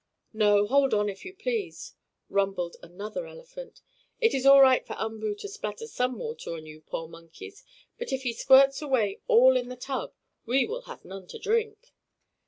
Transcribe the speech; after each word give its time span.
"No, 0.33 0.65
hold 0.65 0.95
on, 0.95 1.09
if 1.09 1.23
you 1.25 1.35
please!" 1.35 1.93
rumbled 2.27 2.75
another 2.81 3.27
elephant. 3.27 3.83
"It 4.19 4.33
is 4.33 4.47
all 4.47 4.59
right 4.59 4.83
for 4.83 4.95
Umboo 4.97 5.35
to 5.35 5.47
splatter 5.47 5.85
some 5.85 6.17
water 6.17 6.55
on 6.55 6.65
you 6.65 6.81
poor 6.81 7.07
monkeys, 7.07 7.63
but 7.99 8.11
if 8.11 8.23
he 8.23 8.33
quirts 8.33 8.81
away 8.81 9.19
all 9.27 9.55
in 9.55 9.69
the 9.69 9.75
tub 9.75 10.15
we 10.43 10.65
will 10.65 10.81
have 10.89 11.05
none 11.05 11.27
to 11.27 11.37
drink." 11.37 11.93